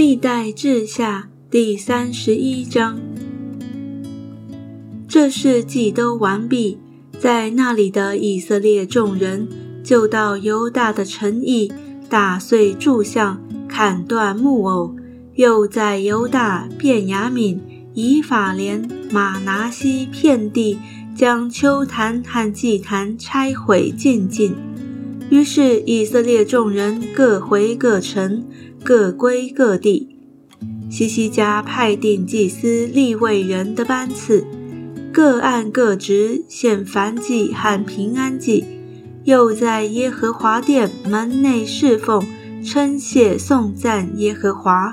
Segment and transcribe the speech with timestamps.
[0.00, 2.98] 历代志下第三十一章。
[5.06, 6.78] 这事既都完毕，
[7.18, 9.46] 在那里的以色列众人
[9.84, 11.70] 就到犹大的城邑，
[12.08, 14.96] 打碎柱像，砍断木偶，
[15.34, 17.58] 又在犹大、便雅悯、
[17.92, 20.78] 以法莲、马拿西遍地。
[21.14, 24.54] 将秋坛和祭坛拆毁尽尽，
[25.30, 28.44] 于是以色列众人各回各城，
[28.84, 30.16] 各归各地。
[30.90, 34.44] 西西家派定祭司立位人的班次，
[35.12, 38.64] 各按各职献燔祭和平安祭，
[39.24, 42.22] 又在耶和华殿门内侍奉，
[42.64, 44.92] 称谢颂赞耶和华。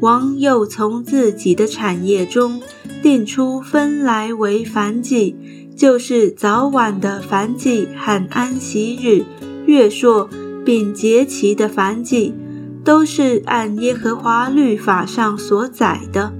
[0.00, 2.62] 王又从自己的产业中。
[3.02, 5.34] 定出分来为凡祭，
[5.74, 9.24] 就是早晚的凡祭和安息日、
[9.70, 10.28] 月朔
[10.64, 12.34] 并节期的凡祭，
[12.82, 16.32] 都是按耶和华律法上所载的。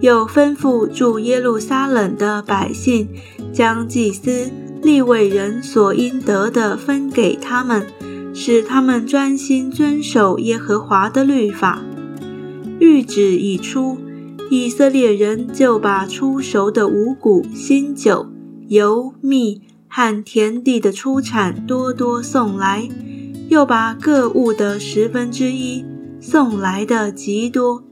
[0.00, 3.08] 又吩咐住耶路撒冷的百姓，
[3.54, 4.50] 将祭司、
[4.82, 7.86] 立位人所应得的分给他们，
[8.34, 11.82] 使他们专心遵守耶和华的律法。
[12.78, 13.96] 谕旨已出。
[14.50, 18.28] 以色列人就把出熟的五谷、新酒、
[18.68, 19.60] 油、蜜
[19.98, 22.88] 和田地的出产多多送来，
[23.48, 25.84] 又把各物的十分之一
[26.20, 27.82] 送来的极多。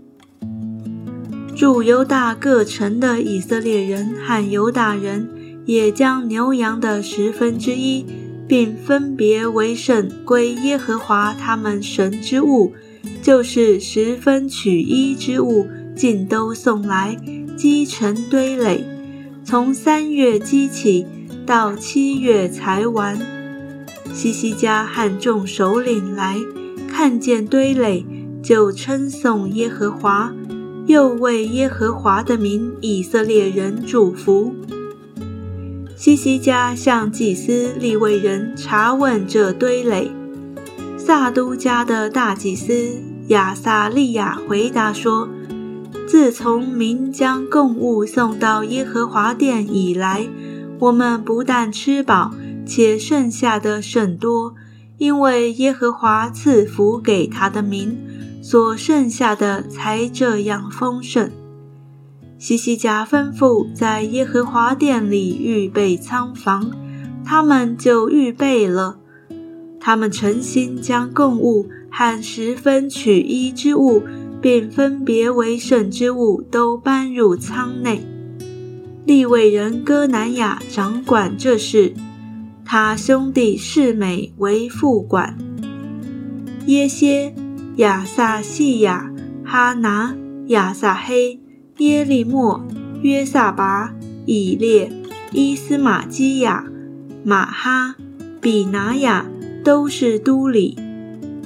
[1.57, 5.29] 住犹大各城的以色列人和犹大人
[5.65, 8.07] 也将牛羊的十分之一，
[8.47, 12.73] 并分别为圣归耶和华他们神之物，
[13.21, 15.67] 就是十分取一之物。
[15.97, 17.17] 尽都送来，
[17.57, 18.85] 积成堆垒，
[19.43, 21.05] 从三月积起，
[21.47, 23.17] 到七月才完。
[24.13, 26.39] 西西家和众首领来
[26.91, 28.05] 看见堆垒，
[28.43, 30.33] 就称颂耶和华，
[30.87, 34.55] 又为耶和华的名以色列人祝福。
[35.95, 40.11] 西西家向祭司利未人查问这堆垒，
[40.99, 45.29] 撒都家的大祭司亚撒利亚回答说。
[46.07, 50.29] 自从民将贡物送到耶和华殿以来，
[50.79, 52.35] 我们不但吃饱，
[52.67, 54.55] 且剩下的甚多，
[54.99, 57.99] 因为耶和华赐福给他的民，
[58.43, 61.31] 所剩下的才这样丰盛。
[62.39, 66.71] 西西家吩咐在耶和华殿里预备仓房，
[67.25, 68.99] 他们就预备了。
[69.81, 74.03] 他们诚心将贡物和十分取一之物。
[74.39, 78.07] 并分别为圣之物，都搬入仓内。
[79.07, 81.95] 利未人哥南雅掌管这事，
[82.65, 85.39] 他兄弟世美为副管。
[86.67, 87.33] 耶歇、
[87.77, 89.09] 亚撒细亚、
[89.45, 90.17] 哈拿、
[90.49, 91.39] 亚撒黑、
[91.79, 92.67] 耶利莫、
[93.01, 93.95] 约撒拔、
[94.25, 94.91] 以列、
[95.31, 96.67] 伊斯玛基亚、
[97.23, 97.95] 马哈、
[98.41, 99.25] 比拿雅，
[99.63, 100.77] 都是都里。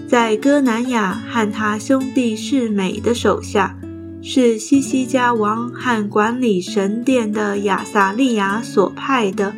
[0.09, 3.77] 在哥南雅和他兄弟世美的手下，
[4.23, 9.55] 是西西家王和管理神殿的亚撒利亚所派的。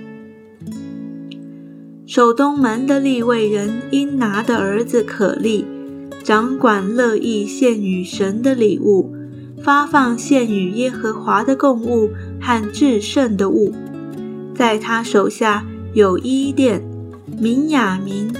[2.07, 5.65] 守东门的立位人因拿的儿子可利，
[6.23, 9.15] 掌管乐意献与神的礼物，
[9.63, 13.75] 发放献与耶和华的供物和至圣的物。
[14.55, 15.65] 在他手下
[15.95, 16.83] 有伊甸、
[17.39, 18.35] 明雅明、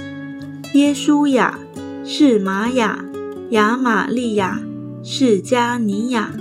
[0.73, 1.59] 耶书亚。
[2.05, 3.05] 是玛雅、
[3.51, 4.59] 亚玛利亚、
[5.05, 6.31] 释迦尼亚，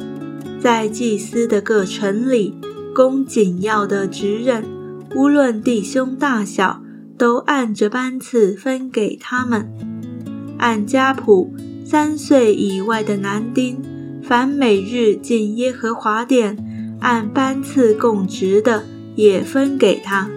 [0.60, 2.54] 在祭司的各城里
[2.94, 4.64] 供紧要的职任，
[5.16, 6.80] 无论弟兄大小，
[7.18, 9.68] 都按着班次分给他们。
[10.58, 11.52] 按家谱，
[11.84, 13.82] 三岁以外的男丁，
[14.22, 16.56] 凡每日进耶和华殿
[17.00, 18.84] 按班次供职的，
[19.16, 20.30] 也分给他。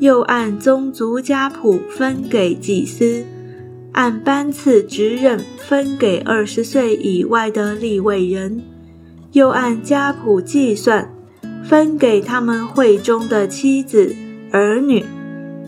[0.00, 3.24] 又按宗族家谱分给祭司。
[3.96, 8.62] 按班次职任分给二十岁以外的立位人，
[9.32, 11.10] 又按家谱计算，
[11.64, 14.14] 分给他们会中的妻子
[14.52, 15.02] 儿女，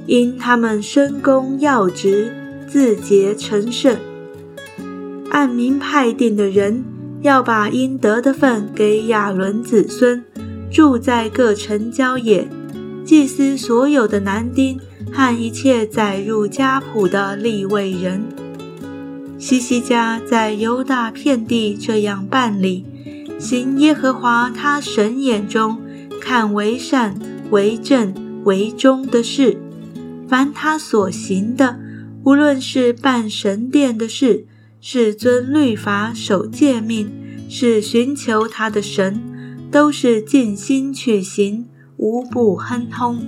[0.05, 2.31] 因他们深功要职，
[2.69, 3.97] 自洁成圣。
[5.31, 6.85] 按名派定的人，
[7.23, 10.23] 要把应得的份给亚伦子孙，
[10.71, 12.47] 住在各城郊野。
[13.07, 14.79] 祭司所有的男丁。
[15.13, 18.23] 和一切载入家谱的立位人，
[19.39, 22.85] 西西家在犹大遍地这样办理，
[23.39, 25.79] 行耶和华他神眼中
[26.21, 27.19] 看为善、
[27.51, 28.15] 为正、
[28.45, 29.61] 为忠的事。
[30.29, 31.79] 凡他所行的，
[32.25, 34.47] 无论是办神殿的事，
[34.81, 37.11] 是遵律法、守诫命，
[37.49, 39.21] 是寻求他的神，
[39.71, 41.67] 都是尽心去行，
[41.97, 43.25] 无不亨通。